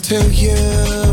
to 0.00 0.30
you, 0.30 1.03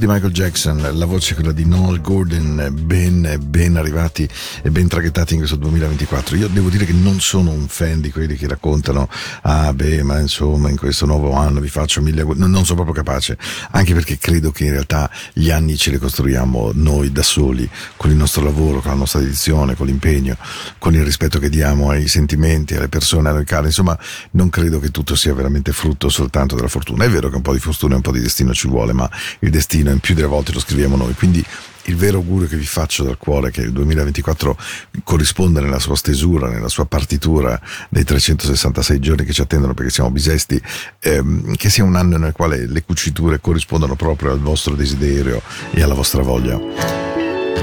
di 0.00 0.06
Michael 0.06 0.32
Jackson, 0.32 0.92
la 0.94 1.04
voce 1.04 1.34
quella 1.34 1.52
di 1.52 1.66
Noel 1.66 2.00
Gordon, 2.00 2.70
ben, 2.72 3.38
ben 3.38 3.76
arrivati 3.76 4.26
e 4.62 4.70
ben 4.70 4.88
traghettati 4.88 5.34
in 5.34 5.40
questo 5.40 5.56
2024. 5.56 6.36
Io 6.36 6.48
devo 6.48 6.70
dire 6.70 6.86
che 6.86 6.94
non 6.94 7.20
sono 7.20 7.50
un 7.50 7.68
fan 7.68 8.00
di 8.00 8.10
quelli 8.10 8.34
che 8.34 8.48
raccontano, 8.48 9.10
ah 9.42 9.74
beh, 9.74 10.02
ma 10.02 10.18
insomma 10.18 10.70
in 10.70 10.78
questo 10.78 11.04
nuovo 11.04 11.34
anno 11.34 11.60
vi 11.60 11.68
faccio 11.68 12.00
mille. 12.00 12.22
Non, 12.22 12.64
sono 12.64 12.82
proprio 12.82 12.94
capace, 12.94 13.36
anche 13.72 13.92
perché 13.92 14.16
credo 14.16 14.52
che 14.52 14.64
in 14.64 14.70
realtà 14.70 15.10
gli 15.34 15.50
anni 15.50 15.76
ce 15.76 15.90
li 15.90 15.98
costruiamo 15.98 16.70
noi 16.72 17.12
da 17.12 17.22
soli, 17.22 17.68
con 17.96 18.10
il 18.10 18.16
nostro 18.16 18.42
lavoro, 18.42 18.80
con 18.80 18.92
la 18.92 18.96
nostra 18.96 19.20
dedizione, 19.20 19.76
con 19.76 19.84
l'impegno, 19.84 20.34
con 20.78 20.94
il 20.94 21.04
rispetto 21.04 21.38
che 21.38 21.50
diamo 21.50 21.90
ai 21.90 22.08
sentimenti, 22.08 22.74
alle 22.74 22.88
persone, 22.88 23.28
a 23.28 23.32
noi 23.32 23.44
cari. 23.44 23.66
Insomma, 23.66 23.98
non 24.30 24.48
credo 24.48 24.80
che 24.80 24.90
tutto 24.90 25.14
sia 25.14 25.34
veramente 25.34 25.72
frutto 25.72 26.08
soltanto 26.08 26.54
della 26.54 26.68
fortuna. 26.68 27.04
È 27.04 27.10
vero 27.10 27.28
che 27.28 27.36
un 27.36 27.42
po' 27.42 27.52
di 27.52 27.60
fortuna 27.60 27.92
e 27.92 27.96
un 27.96 28.02
po' 28.02 28.12
di 28.12 28.20
destino 28.20 28.54
ci 28.54 28.66
vuole, 28.66 28.94
ma 28.94 29.06
il 29.40 29.50
destino 29.50 29.88
più 29.98 30.14
delle 30.14 30.26
volte 30.26 30.52
lo 30.52 30.60
scriviamo 30.60 30.96
noi. 30.96 31.14
Quindi 31.14 31.44
il 31.84 31.96
vero 31.96 32.18
augurio 32.18 32.46
che 32.46 32.56
vi 32.56 32.66
faccio 32.66 33.02
dal 33.02 33.16
cuore 33.16 33.48
è 33.48 33.50
che 33.50 33.62
il 33.62 33.72
2024 33.72 34.56
corrisponda 35.02 35.60
nella 35.60 35.78
sua 35.78 35.96
stesura, 35.96 36.48
nella 36.48 36.68
sua 36.68 36.86
partitura 36.86 37.60
dei 37.88 38.04
366 38.04 38.98
giorni 39.00 39.24
che 39.24 39.32
ci 39.32 39.40
attendono 39.40 39.74
perché 39.74 39.90
siamo 39.90 40.10
bisesti, 40.10 40.60
ehm, 41.00 41.56
che 41.56 41.70
sia 41.70 41.84
un 41.84 41.96
anno 41.96 42.16
nel 42.16 42.32
quale 42.32 42.66
le 42.66 42.84
cuciture 42.84 43.40
corrispondono 43.40 43.96
proprio 43.96 44.30
al 44.30 44.40
vostro 44.40 44.74
desiderio 44.74 45.42
e 45.72 45.82
alla 45.82 45.94
vostra 45.94 46.22
voglia 46.22 47.08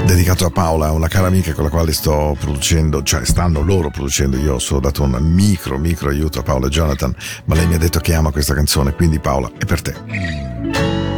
dedicato 0.04 0.46
a 0.46 0.50
Paola, 0.50 0.92
una 0.92 1.08
cara 1.08 1.26
amica 1.26 1.52
con 1.52 1.64
la 1.64 1.70
quale 1.70 1.92
sto 1.92 2.36
producendo, 2.38 3.02
cioè 3.02 3.24
stanno 3.24 3.62
loro 3.62 3.90
producendo, 3.90 4.36
io 4.36 4.54
ho 4.54 4.58
solo 4.58 4.80
dato 4.80 5.02
un 5.02 5.18
micro, 5.20 5.76
micro 5.76 6.08
aiuto 6.08 6.38
a 6.38 6.42
Paola 6.42 6.66
e 6.66 6.70
Jonathan, 6.70 7.14
ma 7.46 7.54
lei 7.54 7.66
mi 7.66 7.74
ha 7.74 7.78
detto 7.78 7.98
che 7.98 8.14
ama 8.14 8.30
questa 8.30 8.54
canzone, 8.54 8.94
quindi 8.94 9.18
Paola 9.18 9.50
è 9.58 9.64
per 9.64 9.82
te. 9.82 11.17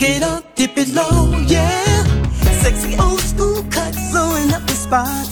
Get 0.00 0.22
up, 0.22 0.54
dip 0.54 0.78
it 0.78 0.94
low, 0.94 1.30
yeah. 1.46 2.04
Sexy 2.62 2.96
old 2.98 3.20
school 3.20 3.62
cut, 3.64 3.94
blowing 4.10 4.50
up 4.50 4.66
the 4.66 4.72
spot. 4.72 5.29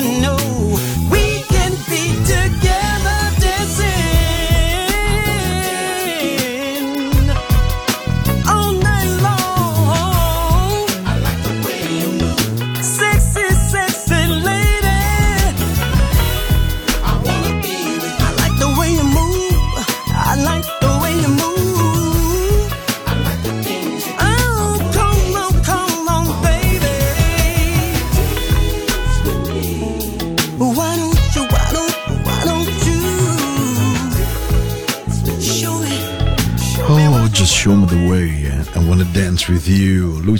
Know 0.00 0.39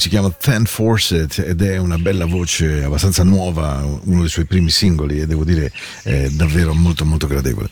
si 0.01 0.09
chiama 0.09 0.31
Ten 0.31 0.65
Fawcett 0.65 1.39
ed 1.41 1.61
è 1.61 1.77
una 1.77 1.99
bella 1.99 2.25
voce 2.25 2.83
abbastanza 2.83 3.23
nuova, 3.23 3.85
uno 4.05 4.21
dei 4.21 4.31
suoi 4.31 4.47
primi 4.47 4.71
singoli 4.71 5.21
e 5.21 5.27
devo 5.27 5.45
dire 5.45 5.71
è 6.03 6.31
davvero 6.31 6.73
molto 6.73 7.05
molto 7.05 7.27
gradevole. 7.27 7.69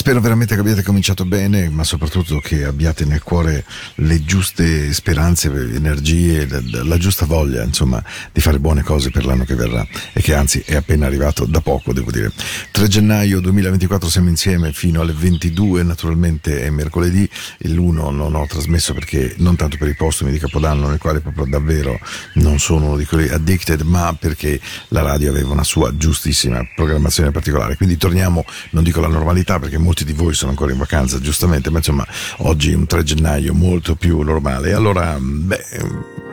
Spero 0.00 0.22
veramente 0.22 0.54
che 0.54 0.62
abbiate 0.62 0.82
cominciato 0.82 1.26
bene, 1.26 1.68
ma 1.68 1.84
soprattutto 1.84 2.40
che 2.40 2.64
abbiate 2.64 3.04
nel 3.04 3.22
cuore 3.22 3.66
le 3.96 4.24
giuste 4.24 4.94
speranze, 4.94 5.48
energie, 5.48 6.48
la, 6.48 6.84
la 6.84 6.96
giusta 6.96 7.26
voglia, 7.26 7.62
insomma, 7.62 8.02
di 8.32 8.40
fare 8.40 8.58
buone 8.58 8.82
cose 8.82 9.10
per 9.10 9.26
l'anno 9.26 9.44
che 9.44 9.54
verrà 9.54 9.86
e 10.14 10.22
che 10.22 10.34
anzi 10.34 10.62
è 10.64 10.74
appena 10.74 11.04
arrivato 11.04 11.44
da 11.44 11.60
poco, 11.60 11.92
devo 11.92 12.10
dire. 12.10 12.32
3 12.70 12.88
gennaio 12.88 13.40
2024 13.40 14.08
siamo 14.08 14.30
insieme 14.30 14.72
fino 14.72 15.02
alle 15.02 15.12
22, 15.12 15.82
naturalmente 15.82 16.62
è 16.62 16.70
mercoledì, 16.70 17.28
l'1 17.58 18.10
non 18.10 18.34
ho 18.34 18.46
trasmesso 18.46 18.94
perché 18.94 19.34
non 19.36 19.54
tanto 19.56 19.76
per 19.76 19.88
i 19.88 19.94
postumi 19.94 20.30
di 20.30 20.38
Capodanno 20.38 20.88
nel 20.88 20.98
quale 20.98 21.20
proprio 21.20 21.44
davvero 21.44 22.00
non 22.36 22.58
sono 22.58 22.86
uno 22.86 22.96
di 22.96 23.04
quelli 23.04 23.28
addicted, 23.28 23.82
ma 23.82 24.16
perché 24.18 24.58
la 24.88 25.02
radio 25.02 25.28
aveva 25.28 25.52
una 25.52 25.62
sua 25.62 25.94
giustissima 25.94 26.66
programmazione 26.74 27.32
particolare. 27.32 27.76
Quindi 27.76 27.98
torniamo, 27.98 28.46
non 28.70 28.82
dico 28.82 29.00
alla 29.00 29.08
normalità 29.08 29.58
perché 29.58 29.76
molti 29.90 30.04
di 30.04 30.12
voi 30.12 30.34
sono 30.34 30.52
ancora 30.52 30.70
in 30.70 30.78
vacanza, 30.78 31.18
giustamente, 31.18 31.68
ma 31.68 31.78
insomma 31.78 32.06
oggi 32.38 32.70
è 32.70 32.76
un 32.76 32.86
3 32.86 33.02
gennaio 33.02 33.54
molto 33.54 33.96
più 33.96 34.20
normale. 34.20 34.72
Allora, 34.72 35.18
beh, 35.20 35.64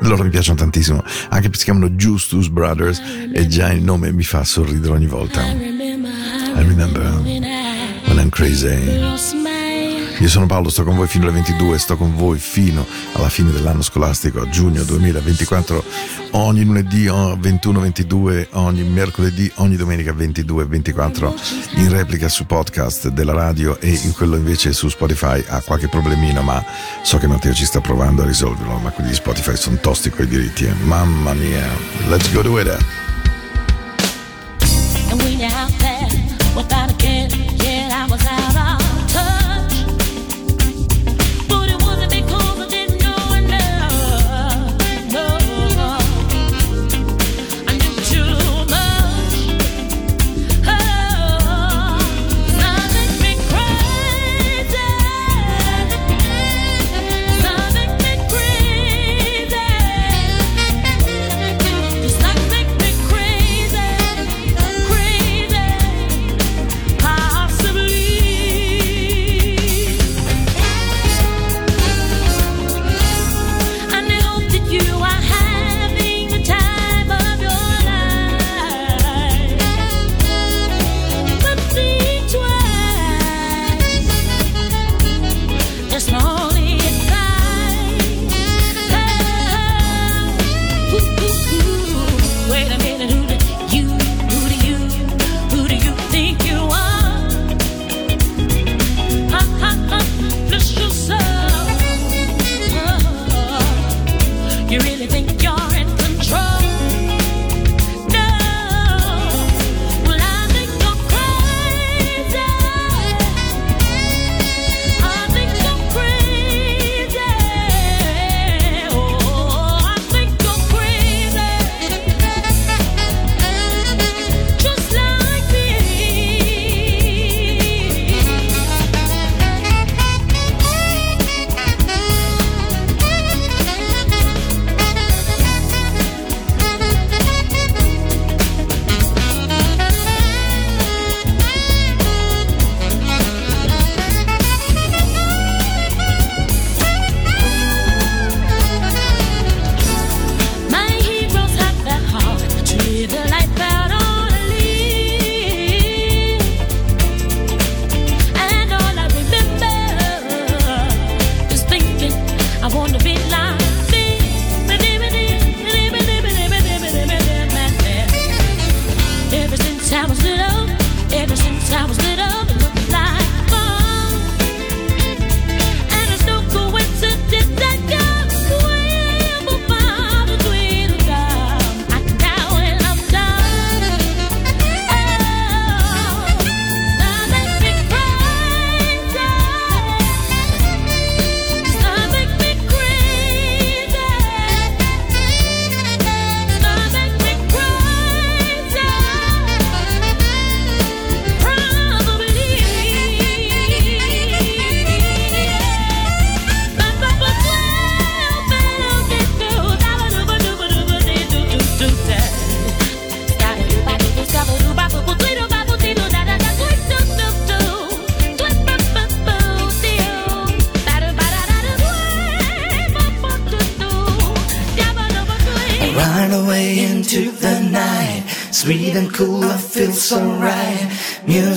loro 0.02 0.24
mi 0.24 0.30
piacciono 0.30 0.60
tantissimo, 0.60 1.04
anche 1.30 1.50
perché 1.50 1.58
si 1.58 1.64
chiamano 1.64 1.90
Justus 1.90 2.50
Brothers 2.50 3.02
e 3.34 3.48
già 3.48 3.72
il 3.72 3.82
nome 3.82 4.12
mi 4.12 4.24
fa 4.24 4.44
sorridere 4.44 4.94
ogni 4.94 5.08
volta. 5.08 5.42
I 5.44 6.64
remember 6.68 7.04
when 7.24 8.20
I'm 8.20 8.30
crazy. 8.30 9.57
Io 10.20 10.30
sono 10.30 10.48
Paolo, 10.48 10.70
sto 10.70 10.84
con 10.84 10.96
voi 10.96 11.08
fino 11.08 11.26
alle 11.26 11.34
22, 11.34 11.78
sto 11.78 11.96
con 11.96 12.16
voi 12.16 12.40
fino 12.40 12.84
alla 13.14 13.30
fine 13.30 13.52
dell'anno 13.52 13.84
scolastico, 13.84 14.42
a 14.42 14.50
giugno 14.50 14.82
2024, 14.84 15.84
ogni 16.32 16.64
lunedì 16.66 17.06
21-22, 17.06 18.48
ogni 18.54 18.82
mercoledì, 18.82 19.52
ogni 19.58 19.76
domenica 19.76 20.14
22-24, 20.14 21.34
in 21.76 21.90
replica 21.90 22.30
su 22.30 22.48
podcast 22.48 23.10
della 23.10 23.34
radio 23.34 23.80
e 23.80 23.90
in 23.90 24.12
quello 24.14 24.38
invece 24.38 24.74
su 24.74 24.90
Spotify 24.90 25.44
ha 25.50 25.62
qualche 25.62 25.88
problemino, 25.88 26.42
ma 26.42 26.66
so 27.04 27.20
che 27.20 27.28
Matteo 27.28 27.54
ci 27.54 27.66
sta 27.66 27.80
provando 27.80 28.24
a 28.24 28.26
risolverlo, 28.26 28.78
ma 28.80 28.90
quelli 28.90 29.10
di 29.10 29.16
Spotify 29.16 29.56
sono 29.56 29.78
tosti 29.78 30.10
coi 30.10 30.26
diritti, 30.26 30.66
eh. 30.66 30.74
mamma 30.86 31.34
mia, 31.34 31.68
let's 32.08 32.34
go 32.34 32.42
to 32.42 32.60
it. 32.60 32.97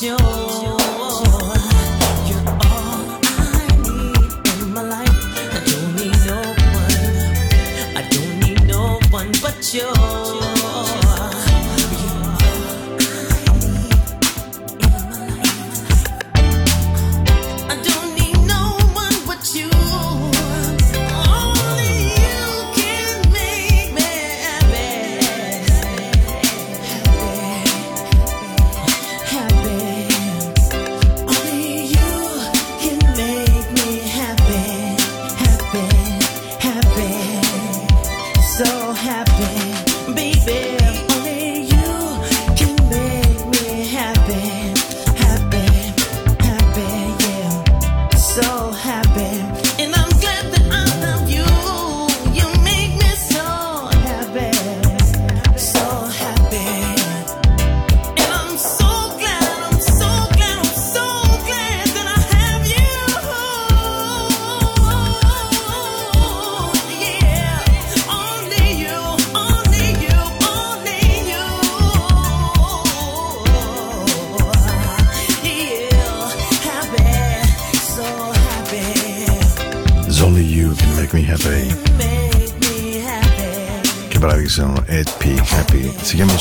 酒。 0.00 0.77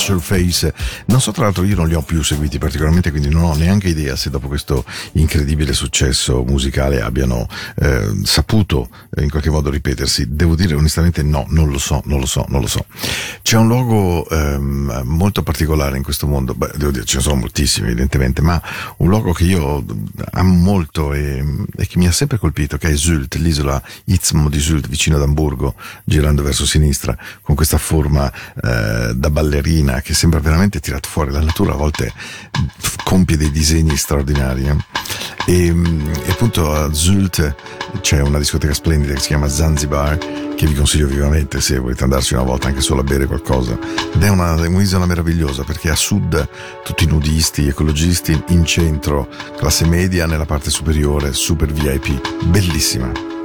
Surface. 0.08 0.74
Non 1.08 1.20
so, 1.20 1.32
tra 1.32 1.43
l'altro, 1.43 1.65
io 1.65 1.76
non 1.76 1.88
li 1.88 1.93
ho 1.93 2.02
più 2.02 2.24
seguiti 2.24 2.58
particolarmente, 2.58 3.12
quindi 3.12 3.30
non 3.30 3.43
ho 3.43 3.56
neanche 3.56 3.89
idea 3.89 4.15
se 4.15 4.30
dopo 4.30 4.48
questo 4.48 4.86
incredibile 5.13 5.74
successo 5.74 6.43
musicale 6.46 7.02
abbiano 7.02 7.48
eh, 7.76 8.10
saputo 8.24 8.89
eh, 9.13 9.24
in 9.24 9.30
qualche 9.30 9.50
modo 9.50 9.70
ripetersi. 9.70 10.34
Devo 10.34 10.56
dire 10.56 10.76
onestamente 10.76 11.24
no, 11.24 11.46
non 11.50 11.70
lo 11.70 11.78
so, 11.78 12.02
non 12.06 12.20
lo 12.20 12.26
so, 12.26 12.46
non 12.48 12.62
lo 12.62 12.67
so. 12.67 12.86
C'è 13.47 13.55
un 13.55 13.69
logo 13.69 14.27
ehm, 14.27 15.03
molto 15.05 15.41
particolare 15.41 15.95
in 15.95 16.03
questo 16.03 16.27
mondo, 16.27 16.53
beh, 16.53 16.71
devo 16.75 16.91
dire, 16.91 17.05
ce 17.05 17.15
ne 17.15 17.23
sono 17.23 17.36
moltissimi 17.36 17.88
evidentemente, 17.88 18.41
ma 18.41 18.62
un 18.97 19.07
logo 19.07 19.31
che 19.31 19.45
io 19.45 19.86
amo 20.31 20.53
molto 20.53 21.13
e, 21.13 21.41
e 21.77 21.88
che 21.88 21.97
mi 21.97 22.07
ha 22.07 22.12
sempre 22.12 22.39
colpito, 22.39 22.77
che 22.77 22.89
è 22.89 22.97
Sylt, 22.97 23.36
l'isola 23.36 23.81
Itzmo 24.03 24.49
di 24.49 24.60
Sylt, 24.60 24.89
vicino 24.89 25.15
ad 25.15 25.21
Amburgo, 25.21 25.75
girando 26.03 26.43
verso 26.43 26.65
sinistra, 26.65 27.17
con 27.41 27.55
questa 27.55 27.77
forma 27.77 28.29
eh, 28.29 29.13
da 29.15 29.29
ballerina 29.29 30.01
che 30.01 30.13
sembra 30.13 30.41
veramente 30.41 30.81
tirato 30.81 31.07
fuori. 31.07 31.31
La 31.31 31.39
natura 31.39 31.71
a 31.71 31.77
volte 31.77 32.12
compie 33.05 33.38
dei 33.38 33.49
disegni 33.49 33.95
straordinari. 33.95 34.67
eh. 34.67 34.75
E, 35.45 35.67
e 35.67 36.31
appunto 36.31 36.73
a 36.73 36.93
Sylt 36.93 37.55
c'è 38.01 38.19
una 38.19 38.39
discoteca 38.39 38.73
splendida 38.73 39.13
che 39.13 39.21
si 39.21 39.27
chiama 39.27 39.47
Zanzibar, 39.47 40.17
che 40.57 40.65
vi 40.65 40.73
consiglio 40.73 41.07
vivamente 41.07 41.62
se 41.62 41.77
volete 41.77 42.03
andarci 42.03 42.33
una 42.33 42.43
volta 42.43 42.67
anche 42.67 42.81
solo 42.81 42.99
a 42.99 43.03
bere 43.03 43.19
qualcosa. 43.25 43.36
Ed 44.13 44.23
è 44.23 44.30
una, 44.30 44.56
è 44.56 44.67
un'isola 44.67 45.06
meravigliosa 45.06 45.63
perché 45.63 45.89
a 45.89 45.95
sud 45.95 46.47
tutti 46.84 47.06
nudisti, 47.06 47.67
ecologisti, 47.67 48.43
in 48.50 48.65
centro 48.65 49.28
classe 49.58 49.86
media, 49.86 50.26
nella 50.26 50.45
parte 50.45 50.69
superiore 50.69 51.34
super 51.34 51.71
VIP, 51.71 52.45
bellissima. 52.45 53.37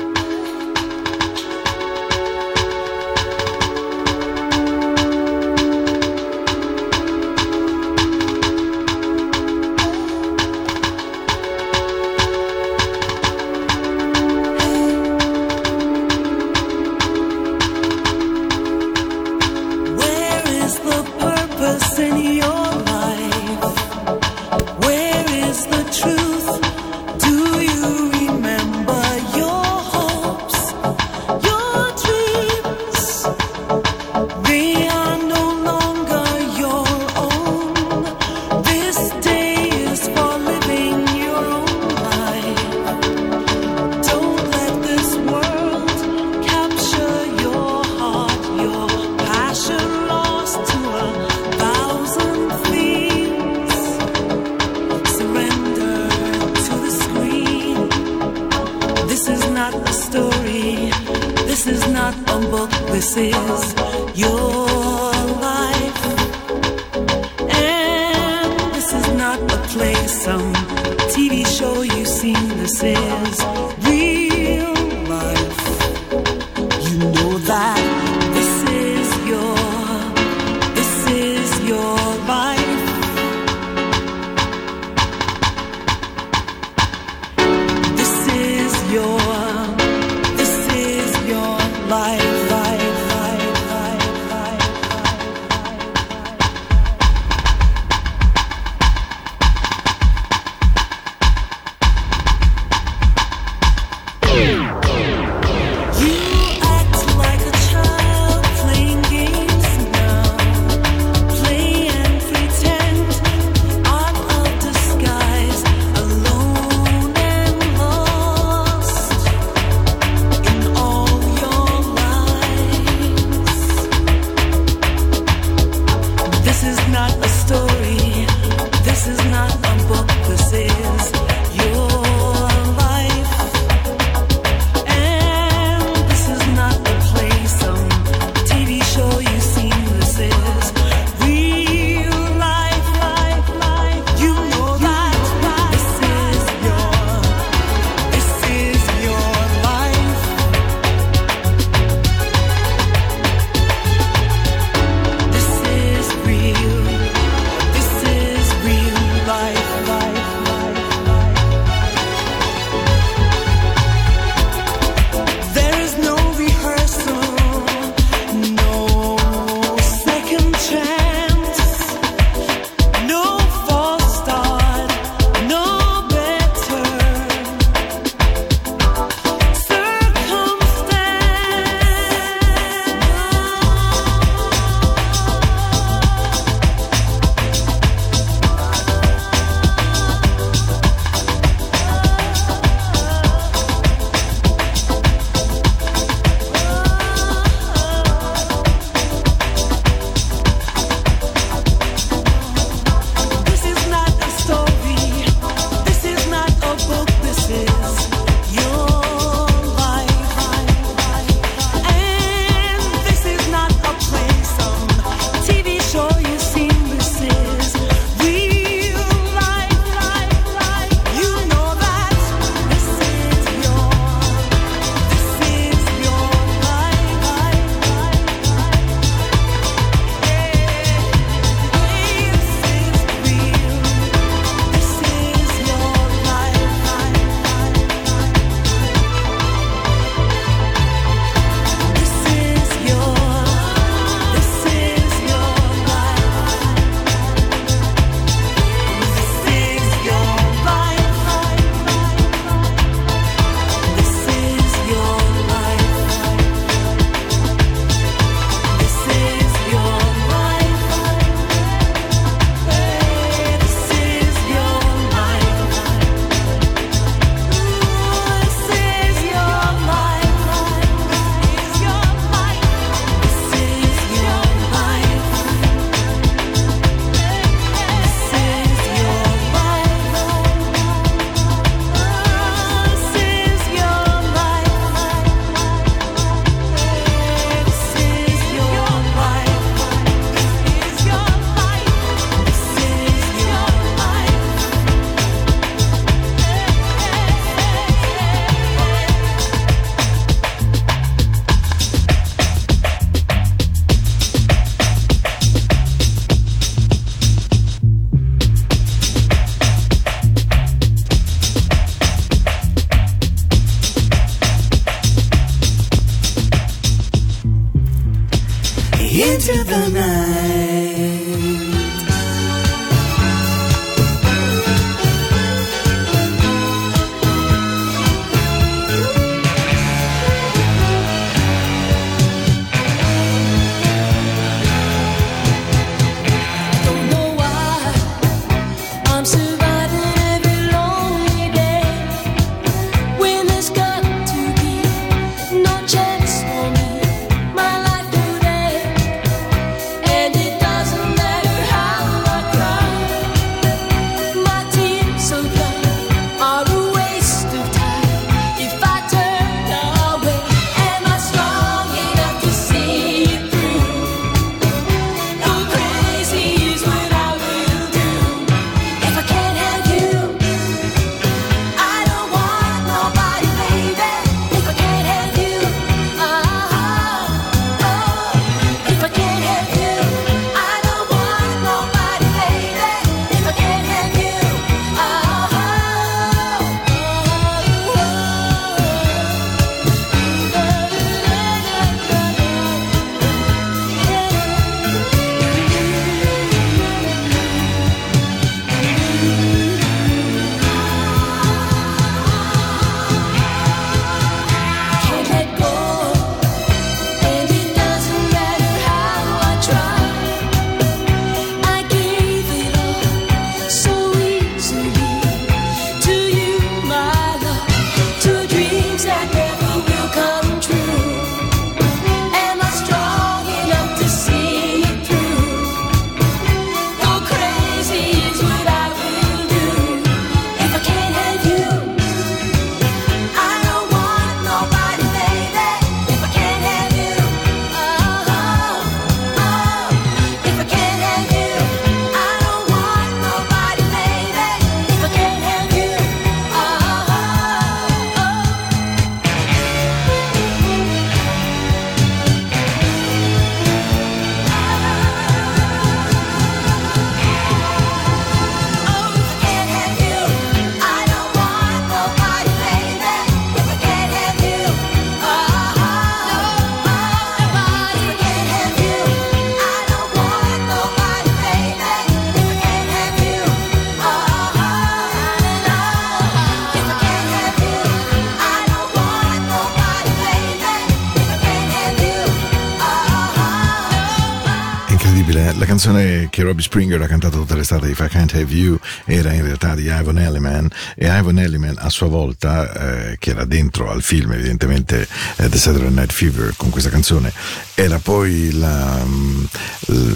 Robbie 486.52 486.64
Springer 486.64 487.00
ha 487.00 487.06
cantato 487.06 487.38
tutta 487.38 487.56
l'estate 487.56 487.86
di 487.86 487.92
If 487.92 488.00
I 488.00 488.08
Can't 488.08 488.34
Have 488.34 488.52
You 488.52 488.78
era 489.06 489.32
in 489.32 489.42
realtà 489.42 489.74
di 489.74 489.84
Ivan 489.84 490.18
Elliman 490.18 490.68
e 490.94 491.06
Ivan 491.06 491.38
Elliman 491.38 491.76
a 491.78 491.88
sua 491.88 492.08
volta, 492.08 493.08
eh, 493.08 493.16
che 493.18 493.30
era 493.30 493.46
dentro 493.46 493.90
al 493.90 494.02
film 494.02 494.32
evidentemente 494.32 495.08
eh, 495.36 495.48
The 495.48 495.56
Saturday 495.56 495.90
Night 495.90 496.12
Fever 496.12 496.52
con 496.58 496.68
questa 496.68 496.90
canzone, 496.90 497.32
era 497.74 497.98
poi 497.98 498.52
la... 498.52 499.02
mm, 499.02 499.44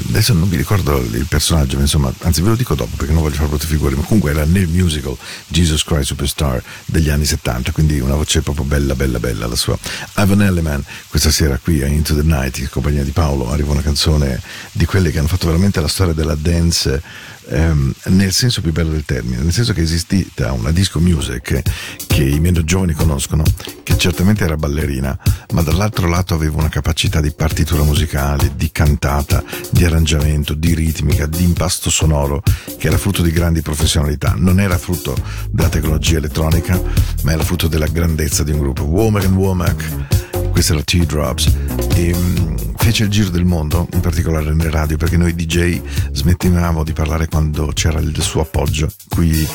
adesso 0.08 0.34
non 0.34 0.46
mi 0.46 0.56
ricordo 0.56 0.98
il 0.98 1.24
personaggio, 1.26 1.76
ma 1.76 1.82
insomma, 1.82 2.12
anzi 2.20 2.42
ve 2.42 2.50
lo 2.50 2.54
dico 2.54 2.74
dopo 2.74 2.96
perché 2.96 3.14
non 3.14 3.22
voglio 3.22 3.36
fare 3.36 3.48
brutte 3.48 3.66
figure, 3.66 3.94
ma 3.94 4.02
comunque 4.02 4.32
era 4.32 4.44
nel 4.44 4.68
musical 4.68 5.16
Jesus 5.48 5.84
Christ 5.84 6.08
Superstar 6.08 6.62
degli 6.84 7.08
anni 7.08 7.24
70, 7.24 7.72
quindi 7.72 7.98
una 7.98 8.14
voce 8.14 8.42
proprio 8.42 8.66
bella, 8.66 8.94
bella, 8.94 9.18
bella 9.18 9.46
la 9.46 9.56
sua. 9.56 9.78
Ivan 10.16 10.42
Elliman, 10.42 10.84
questa 11.08 11.30
sera 11.30 11.56
qui 11.56 11.82
a 11.82 11.86
Into 11.86 12.14
the 12.14 12.22
Night, 12.22 12.58
in 12.58 12.68
compagnia 12.68 13.02
di 13.02 13.12
Paolo, 13.12 13.50
arriva 13.50 13.72
una 13.72 13.80
canzone 13.80 14.38
di 14.72 14.84
quelle 14.84 15.10
che 15.10 15.18
hanno 15.18 15.28
fatto 15.28 15.46
veramente 15.46 15.80
la 15.80 15.88
storia 15.88 16.12
della 16.12 16.25
dance 16.34 17.02
ehm, 17.48 17.92
nel 18.06 18.32
senso 18.32 18.60
più 18.60 18.72
bello 18.72 18.90
del 18.90 19.04
termine, 19.04 19.42
nel 19.42 19.52
senso 19.52 19.72
che 19.72 19.80
è 19.80 19.84
esistita 19.84 20.52
una 20.52 20.70
disco 20.70 21.00
music 21.00 21.62
che 22.06 22.24
i 22.24 22.40
meno 22.40 22.64
giovani 22.64 22.94
conoscono, 22.94 23.44
che 23.82 23.96
certamente 23.96 24.44
era 24.44 24.56
ballerina, 24.56 25.16
ma 25.52 25.62
dall'altro 25.62 26.08
lato 26.08 26.34
aveva 26.34 26.58
una 26.58 26.68
capacità 26.68 27.20
di 27.20 27.30
partitura 27.30 27.82
musicale, 27.82 28.52
di 28.56 28.70
cantata, 28.72 29.42
di 29.70 29.84
arrangiamento, 29.84 30.54
di 30.54 30.74
ritmica, 30.74 31.26
di 31.26 31.42
impasto 31.42 31.90
sonoro, 31.90 32.42
che 32.78 32.86
era 32.86 32.98
frutto 32.98 33.22
di 33.22 33.30
grandi 33.30 33.62
professionalità. 33.62 34.34
Non 34.36 34.60
era 34.60 34.78
frutto 34.78 35.16
della 35.50 35.68
tecnologia 35.68 36.16
elettronica, 36.16 36.80
ma 37.22 37.32
era 37.32 37.44
frutto 37.44 37.68
della 37.68 37.86
grandezza 37.86 38.42
di 38.42 38.52
un 38.52 38.58
gruppo. 38.60 38.84
Womack 38.84 39.24
and 39.26 39.36
Womack, 39.36 40.25
questa 40.56 40.72
era 40.72 40.82
Teardrops 40.82 41.54
e 41.96 42.14
mm, 42.16 42.56
fece 42.78 43.02
il 43.02 43.10
giro 43.10 43.28
del 43.28 43.44
mondo, 43.44 43.86
in 43.92 44.00
particolare 44.00 44.54
nelle 44.54 44.70
radio, 44.70 44.96
perché 44.96 45.18
noi 45.18 45.34
DJ 45.34 45.82
smettevamo 46.12 46.82
di 46.82 46.94
parlare 46.94 47.28
quando 47.28 47.72
c'era 47.74 48.00
il 48.00 48.18
suo 48.22 48.40
appoggio 48.40 48.90
qui 49.10 49.46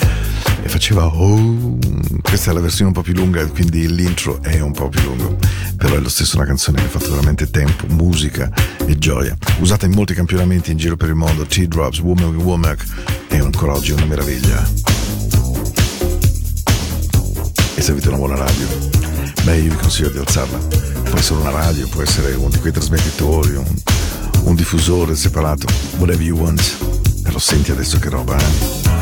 e 0.61 0.69
faceva 0.69 1.07
oh, 1.07 1.79
questa 2.21 2.51
è 2.51 2.53
la 2.53 2.59
versione 2.59 2.89
un 2.89 2.93
po' 2.93 3.01
più 3.01 3.15
lunga, 3.15 3.43
quindi 3.47 3.91
l'intro 3.91 4.43
è 4.43 4.59
un 4.59 4.73
po' 4.73 4.89
più 4.89 5.01
lungo, 5.01 5.37
però 5.75 5.95
è 5.95 5.99
lo 5.99 6.07
stesso 6.07 6.37
una 6.37 6.45
canzone 6.45 6.77
che 6.77 6.85
ha 6.85 6.89
fatto 6.89 7.09
veramente 7.09 7.49
tempo, 7.49 7.87
musica 7.87 8.51
e 8.85 8.95
gioia, 8.99 9.35
usata 9.57 9.87
in 9.87 9.93
molti 9.93 10.13
campionamenti 10.13 10.69
in 10.69 10.77
giro 10.77 10.97
per 10.97 11.09
il 11.09 11.15
mondo, 11.15 11.47
Teardrops, 11.47 11.97
Womack 11.97 12.43
Womack 12.43 12.85
è 13.27 13.39
ancora 13.39 13.73
oggi 13.73 13.91
una 13.91 14.05
meraviglia. 14.05 14.63
E 17.73 17.81
se 17.81 17.89
avete 17.89 18.09
una 18.09 18.17
buona 18.17 18.35
radio, 18.35 18.67
beh 19.45 19.57
io 19.57 19.71
vi 19.71 19.77
consiglio 19.77 20.09
di 20.09 20.19
alzarla. 20.19 20.90
Può 21.11 21.19
essere 21.19 21.41
una 21.41 21.49
radio, 21.49 21.89
può 21.89 22.01
essere 22.01 22.33
uno 22.35 22.47
di 22.47 22.57
quei 22.59 22.71
trasmettitori, 22.71 23.55
un, 23.55 23.65
un 24.43 24.55
diffusore 24.55 25.13
separato, 25.13 25.67
whatever 25.97 26.25
you 26.25 26.37
want. 26.37 27.21
Però 27.21 27.37
senti 27.37 27.71
adesso 27.71 27.99
che 27.99 28.07
roba, 28.07 28.37
eh? 28.37 29.00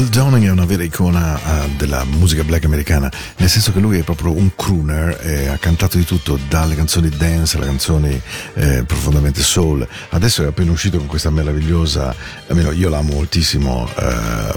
Will 0.00 0.08
Downing 0.08 0.46
è 0.46 0.50
una 0.50 0.64
vera 0.64 0.82
icona 0.82 1.38
eh, 1.38 1.68
della 1.76 2.04
musica 2.04 2.42
black 2.42 2.64
americana, 2.64 3.12
nel 3.36 3.50
senso 3.50 3.70
che 3.70 3.80
lui 3.80 3.98
è 3.98 4.02
proprio 4.02 4.32
un 4.32 4.50
crooner, 4.56 5.20
e 5.20 5.48
ha 5.48 5.58
cantato 5.58 5.98
di 5.98 6.06
tutto, 6.06 6.38
dalle 6.48 6.74
canzoni 6.74 7.10
dance 7.10 7.58
alle 7.58 7.66
canzoni 7.66 8.18
eh, 8.54 8.82
profondamente 8.84 9.42
soul. 9.42 9.86
Adesso 10.08 10.42
è 10.42 10.46
appena 10.46 10.70
uscito 10.70 10.96
con 10.96 11.06
questa 11.06 11.28
meravigliosa, 11.28 12.14
almeno 12.46 12.70
io 12.70 12.88
l'amo 12.88 13.12
moltissimo, 13.12 13.86
eh, 13.94 14.54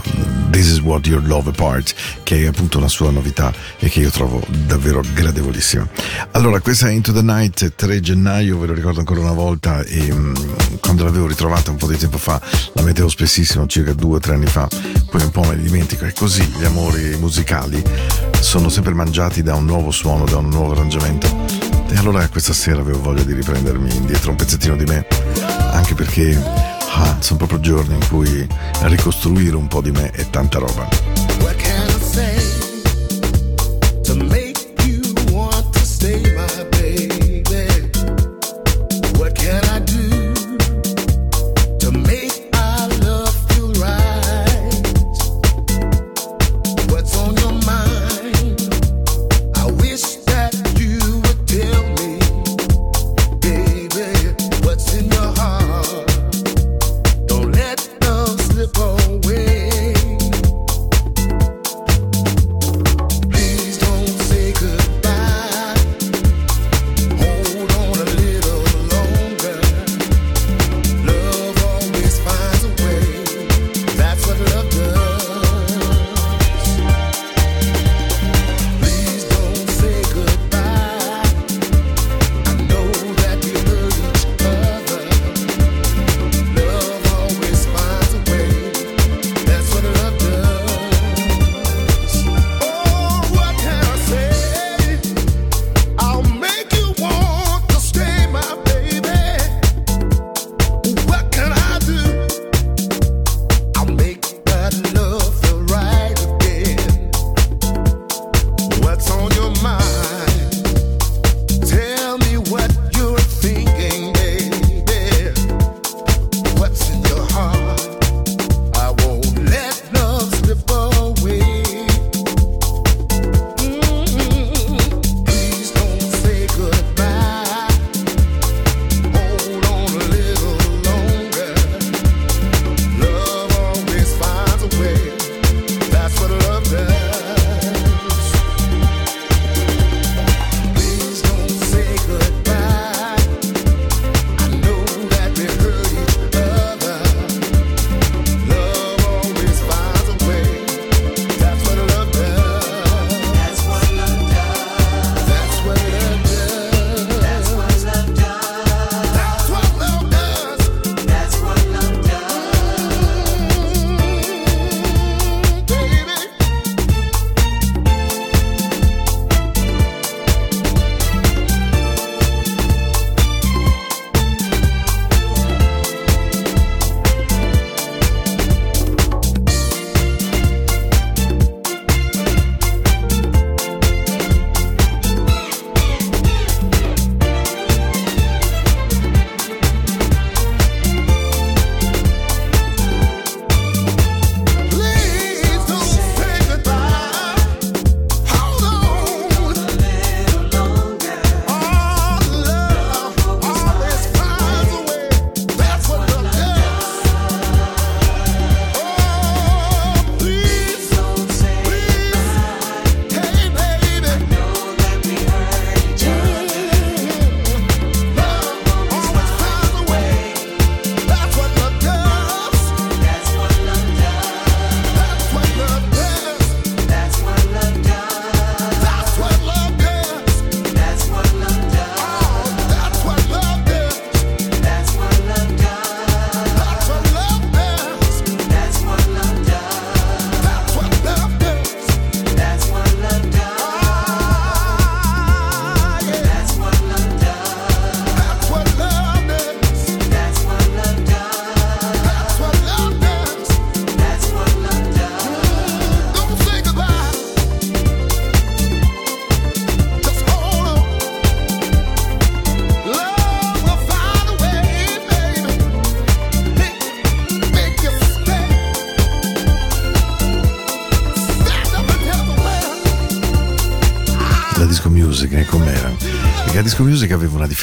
This 0.49 0.67
is 0.67 0.79
What 0.79 1.07
Your 1.07 1.21
Love 1.27 1.49
Apart, 1.49 1.93
che 2.23 2.43
è 2.43 2.47
appunto 2.47 2.77
una 2.77 2.87
sua 2.87 3.11
novità 3.11 3.51
e 3.79 3.89
che 3.89 3.99
io 3.99 4.11
trovo 4.11 4.41
davvero 4.65 5.03
gradevolissima. 5.13 5.85
Allora, 6.31 6.61
questa 6.61 6.87
è 6.87 6.91
Into 6.91 7.11
the 7.11 7.21
Night, 7.21 7.75
3 7.75 7.99
gennaio, 7.99 8.57
ve 8.59 8.67
lo 8.67 8.73
ricordo 8.73 8.99
ancora 8.99 9.19
una 9.19 9.33
volta, 9.33 9.81
e 9.81 10.09
mm, 10.09 10.35
quando 10.79 11.03
l'avevo 11.03 11.27
ritrovata 11.27 11.69
un 11.69 11.75
po' 11.75 11.87
di 11.87 11.97
tempo 11.97 12.17
fa, 12.17 12.39
la 12.75 12.81
mettevo 12.81 13.09
spessissimo, 13.09 13.67
circa 13.67 13.91
due 13.91 14.15
o 14.15 14.19
tre 14.19 14.35
anni 14.35 14.47
fa, 14.47 14.69
poi 15.11 15.21
un 15.21 15.31
po' 15.33 15.49
me 15.49 15.55
ne 15.55 15.63
dimentico, 15.63 16.05
è 16.05 16.13
così, 16.13 16.43
gli 16.43 16.63
amori 16.63 17.17
musicali 17.17 17.83
sono 18.39 18.69
sempre 18.69 18.93
mangiati 18.93 19.41
da 19.41 19.55
un 19.55 19.65
nuovo 19.65 19.89
suono, 19.89 20.25
da 20.25 20.37
un 20.37 20.47
nuovo 20.47 20.73
arrangiamento. 20.73 21.27
E 21.89 21.97
allora 21.97 22.27
questa 22.29 22.53
sera 22.53 22.81
avevo 22.81 23.01
voglia 23.01 23.23
di 23.23 23.33
riprendermi 23.33 23.95
indietro 23.95 24.29
un 24.29 24.35
pezzettino 24.35 24.75
di 24.75 24.83
me, 24.83 25.07
anche 25.71 25.95
perché 25.95 26.35
ah, 26.35 27.17
sono 27.19 27.37
proprio 27.37 27.59
giorni 27.59 27.95
in 27.95 28.07
cui 28.07 28.47
ricostruire 28.81 29.55
un 29.55 29.67
po' 29.67 29.81
di 29.81 29.89
me 29.89 30.11
è 30.11 30.29
tanta 30.29 30.59
roba. 30.59 30.87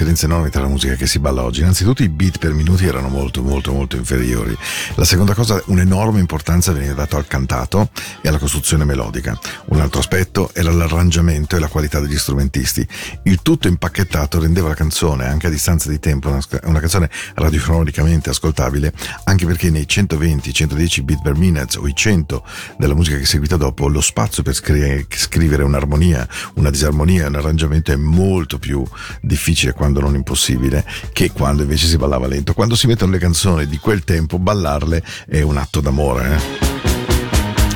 Differenza 0.01 0.25
enorme 0.25 0.49
tra 0.49 0.63
la 0.63 0.69
musica 0.69 0.95
che 0.95 1.07
si 1.07 1.19
balla 1.19 1.43
oggi. 1.43 1.61
Innanzitutto 1.61 2.03
i 2.03 2.09
beat 2.09 2.39
per 2.39 2.55
minuti 2.55 2.87
erano 2.87 3.09
molto, 3.09 3.43
molto, 3.43 3.73
molto 3.73 3.97
inferiori. 3.97 4.57
La 4.95 5.05
seconda 5.05 5.35
cosa, 5.35 5.63
un'enorme 5.67 6.19
importanza 6.19 6.73
veniva 6.73 6.95
data 6.95 7.19
al 7.19 7.27
cantato 7.27 7.91
e 8.23 8.29
alla 8.29 8.39
costruzione 8.39 8.85
melodica. 8.85 9.39
Un 9.67 9.81
altro 9.81 10.01
aspetto 10.01 10.53
era 10.55 10.73
l'arrangiamento 10.73 11.55
e 11.55 11.59
la 11.59 11.69
qualità 11.69 12.01
degli 12.01 12.17
strumentisti. 12.17 12.87
Il 13.25 13.43
tutto 13.43 13.69
impacchettato 13.69 14.41
rendeva 14.41 14.69
la 14.69 14.75
canzone, 14.75 15.27
anche 15.27 15.49
a 15.49 15.51
distanza 15.51 15.91
di 15.91 16.01
tempo, 16.01 16.29
una, 16.29 16.41
una 16.63 16.81
canzone 16.81 17.11
radiofonicamente 17.35 18.31
ascoltabile, 18.31 18.95
anche 19.25 19.45
perché 19.45 19.69
nei 19.69 19.85
120-110 19.87 21.03
beat 21.03 21.21
per 21.21 21.37
minute 21.37 21.79
o 21.79 21.87
i 21.87 21.95
100 21.95 22.43
della 22.79 22.95
musica 22.95 23.17
che 23.17 23.25
è 23.25 23.27
seguita 23.27 23.57
dopo, 23.59 23.87
lo 23.87 24.01
spazio 24.01 24.43
per 24.43 24.55
scri- 24.55 25.07
scrivere 25.11 25.63
un'armonia, 25.63 26.27
una 26.55 26.71
disarmonia, 26.71 27.27
un 27.27 27.35
arrangiamento 27.35 27.93
è 27.93 27.97
molto 27.97 28.59
più 28.59 28.83
difficile 29.21 29.73
quando 29.73 29.90
non 29.99 30.15
impossibile 30.15 30.85
che 31.13 31.33
quando 31.33 31.63
invece 31.63 31.87
si 31.89 31.97
ballava 31.97 32.29
lento. 32.29 32.55
Quando 32.55 32.77
si 32.77 32.87
mettono 32.87 33.11
le 33.11 33.19
canzoni 33.19 33.67
di 33.67 33.79
quel 33.79 34.05
tempo, 34.05 34.39
ballarle 34.39 35.03
è 35.27 35.41
un 35.41 35.57
atto 35.57 35.81
d'amore. 35.81 36.39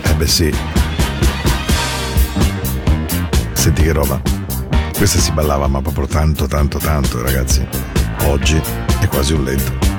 Eh, 0.04 0.10
eh 0.10 0.14
beh 0.14 0.26
sì. 0.26 0.54
Senti 3.54 3.82
che 3.82 3.92
roba. 3.92 4.20
Questa 4.96 5.18
si 5.18 5.32
ballava 5.32 5.66
ma 5.66 5.82
proprio 5.82 6.06
tanto, 6.06 6.46
tanto, 6.46 6.78
tanto, 6.78 7.20
ragazzi. 7.22 7.66
Oggi 8.26 8.60
è 9.00 9.08
quasi 9.08 9.32
un 9.32 9.42
lento. 9.42 9.93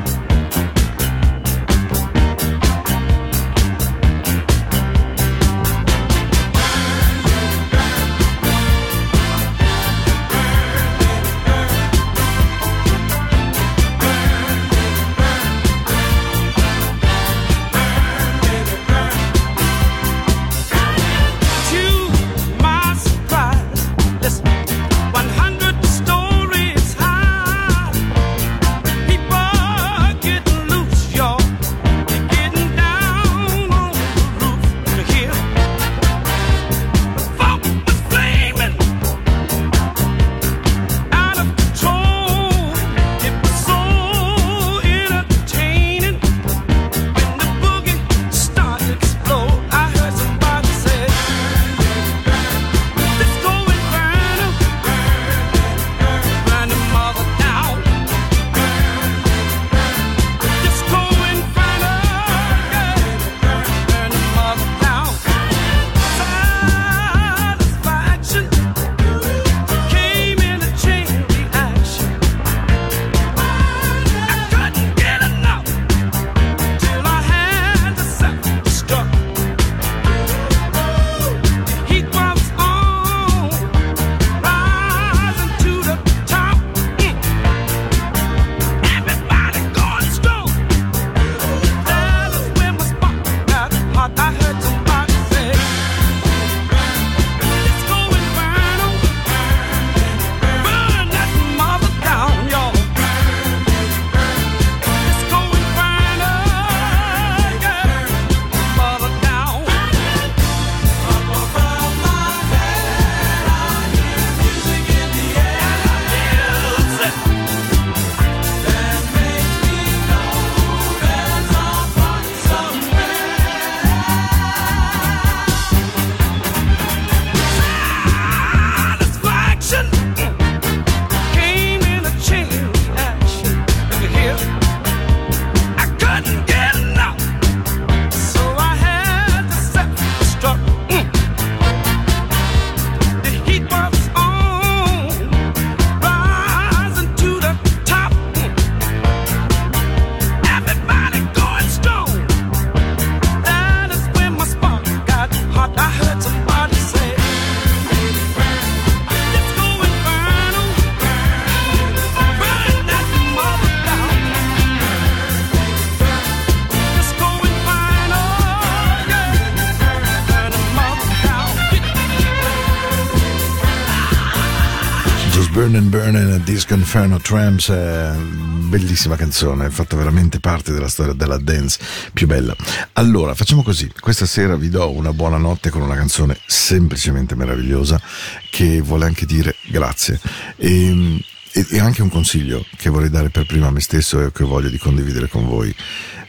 Disco 176.56 176.74
Inferno 176.74 177.20
Tramps 177.20 177.70
è 177.70 178.14
bellissima 178.16 179.18
canzone, 179.18 179.66
è 179.66 179.70
fatta 179.70 179.98
veramente 179.98 180.40
parte 180.40 180.72
della 180.72 180.88
storia 180.88 181.12
della 181.12 181.38
dance 181.38 181.80
più 182.14 182.28
bella. 182.28 182.56
Allora, 182.94 183.36
facciamo 183.36 183.62
così, 183.62 183.92
questa 184.00 184.26
sera 184.26 184.56
vi 184.56 184.70
do 184.70 184.90
una 184.90 185.12
buona 185.12 185.36
notte 185.36 185.70
con 185.70 185.82
una 185.82 185.96
canzone 185.96 186.40
semplicemente 186.46 187.36
meravigliosa 187.36 188.02
che 188.50 188.80
vuole 188.80 189.04
anche 189.04 189.26
dire 189.26 189.54
grazie. 189.68 190.18
E, 190.56 191.22
e- 191.52 191.68
e 191.72 191.80
anche 191.80 192.02
un 192.02 192.10
consiglio 192.10 192.66
che 192.78 192.90
vorrei 192.90 193.10
dare 193.10 193.30
per 193.30 193.46
prima 193.46 193.68
a 193.68 193.72
me 193.72 193.82
stesso 193.82 194.22
e 194.22 194.32
che 194.32 194.46
voglio 194.46 194.70
di 194.70 194.78
condividere 194.78 195.28
con 195.28 195.46
voi. 195.46 195.76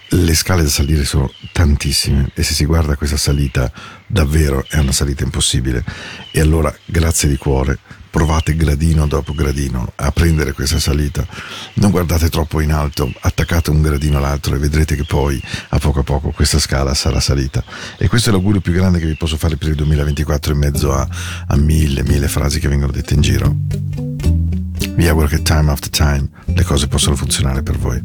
Le 0.09 0.35
scale 0.35 0.65
da 0.65 0.69
salire 0.69 1.05
sono 1.05 1.33
tantissime 1.53 2.31
e 2.35 2.43
se 2.43 2.53
si 2.53 2.65
guarda 2.65 2.97
questa 2.97 3.17
salita 3.17 3.71
davvero 4.09 4.65
è 4.69 4.79
una 4.79 4.93
salita 4.93 5.23
impossibile. 5.23 5.85
E 6.33 6.41
allora 6.41 6.77
grazie 6.85 7.29
di 7.29 7.37
cuore, 7.37 7.79
provate 8.17 8.57
gradino 8.57 9.07
dopo 9.07 9.35
gradino 9.35 9.93
a 9.97 10.11
prendere 10.11 10.53
questa 10.53 10.79
salita. 10.79 11.27
Non 11.75 11.91
guardate 11.91 12.31
troppo 12.31 12.63
in 12.63 12.73
alto, 12.73 13.13
attaccate 13.21 13.69
un 13.69 13.83
gradino 13.83 14.17
all'altro 14.17 14.55
e 14.55 14.59
vedrete 14.59 14.97
che 14.97 15.05
poi 15.05 15.39
a 15.69 15.79
poco 15.79 16.01
a 16.01 16.03
poco 16.03 16.31
questa 16.31 16.59
scala 16.59 16.95
sarà 16.95 17.21
salita. 17.21 17.63
E 17.99 18.09
questo 18.09 18.31
è 18.31 18.33
l'augurio 18.33 18.63
più 18.63 18.73
grande 18.73 19.01
che 19.01 19.05
vi 19.05 19.17
posso 19.17 19.37
fare 19.37 19.59
per 19.59 19.69
il 19.69 19.75
2024 19.75 20.55
in 20.55 20.59
mezzo 20.59 20.95
a, 20.95 21.07
a 21.47 21.57
mille, 21.57 22.05
mille 22.05 22.27
frasi 22.27 22.59
che 22.59 22.69
vengono 22.69 22.91
dette 22.91 23.13
in 23.13 23.21
giro. 23.21 23.55
Vi 24.95 25.07
auguro 25.09 25.27
che 25.27 25.43
time 25.43 25.71
after 25.71 25.91
time 25.91 26.27
le 26.47 26.65
cose 26.65 26.89
possano 26.89 27.17
funzionare 27.17 27.63
per 27.63 27.77
voi. 27.77 28.01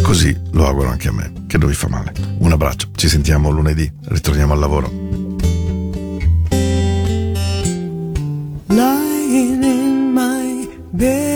Così 0.00 0.32
lo 0.52 0.64
auguro 0.64 0.90
anche 0.90 1.08
a 1.08 1.12
me, 1.12 1.32
che 1.48 1.58
non 1.58 1.68
vi 1.68 1.74
fa 1.74 1.88
male. 1.88 2.12
Un 2.38 2.52
abbraccio, 2.52 2.90
ci 2.94 3.08
sentiamo 3.08 3.50
lunedì, 3.50 3.90
ritorniamo 4.04 4.52
al 4.52 4.60
lavoro. 4.60 5.29
내 11.00 11.29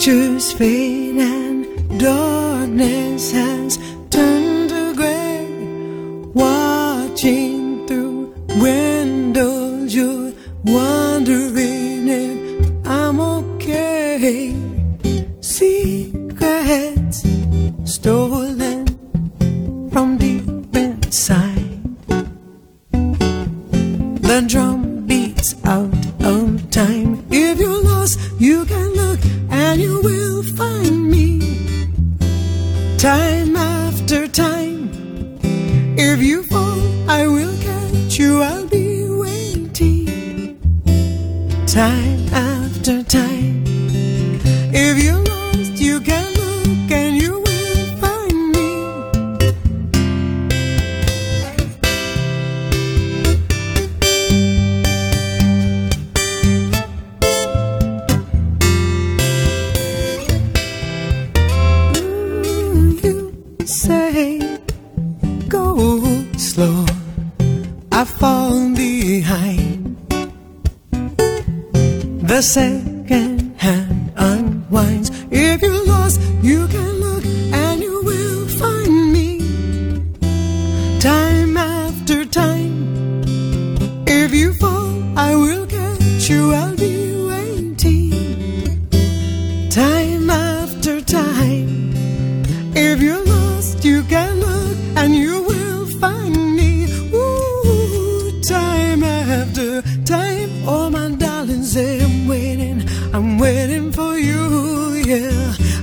pictures 0.00 0.54
fade. 0.54 0.99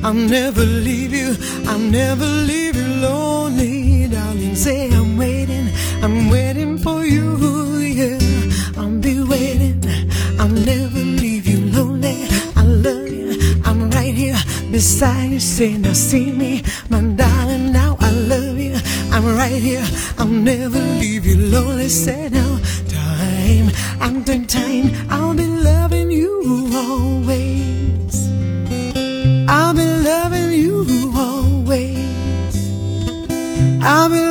I'll 0.03 0.13
never 0.13 0.63
leave 0.63 1.13
you, 1.13 1.35
I'll 1.67 1.79
never 1.79 2.25
leave 2.25 2.75
you 2.75 2.87
lonely, 3.01 4.07
darling. 4.07 4.55
Say 4.55 4.89
I'm 4.93 5.17
waiting, 5.17 5.69
I'm 6.03 6.29
waiting 6.29 6.77
for 6.77 7.03
you, 7.05 7.77
yeah. 7.79 8.19
I'll 8.77 8.99
be 8.99 9.21
waiting, 9.21 9.83
I'll 10.39 10.47
never 10.47 10.99
leave 10.99 11.47
you 11.47 11.59
lonely. 11.71 12.27
I 12.55 12.63
love 12.63 13.07
you, 13.07 13.61
I'm 13.65 13.89
right 13.91 14.13
here 14.13 14.37
beside 14.71 15.31
you. 15.31 15.39
Say 15.39 15.77
now 15.77 15.93
see 15.93 16.31
me, 16.31 16.63
my 16.89 17.01
darling. 17.01 17.71
Now 17.71 17.97
I 17.99 18.11
love 18.11 18.57
you, 18.57 18.75
I'm 19.11 19.25
right 19.35 19.61
here. 19.61 19.85
I'll 20.17 20.27
never 20.27 20.79
leave 20.79 21.25
you 21.25 21.37
lonely. 21.37 21.89
Say 21.89 22.29
now, 22.29 22.59
time 22.87 23.69
after 23.99 24.45
time, 24.45 24.91
I'll 25.09 25.33
be 25.33 25.45
loving 25.45 26.11
you 26.11 26.69
all. 26.73 27.06
I've 33.89 34.11
been 34.11 34.26